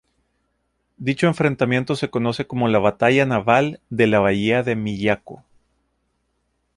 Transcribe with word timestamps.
Dicho 0.97 1.27
enfrentamiento 1.27 1.95
se 1.95 2.09
conoce 2.09 2.47
como 2.47 2.67
la 2.67 2.79
batalla 2.79 3.23
naval 3.27 3.81
de 3.91 4.07
la 4.07 4.17
bahía 4.19 4.63
de 4.63 4.75
Miyako. 4.75 5.43